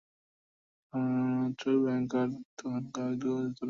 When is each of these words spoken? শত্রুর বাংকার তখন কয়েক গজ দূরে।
শত্রুর 0.83 1.77
বাংকার 1.85 2.27
তখন 2.57 2.83
কয়েক 2.85 3.15
গজ 3.15 3.19
দূরে। 3.21 3.49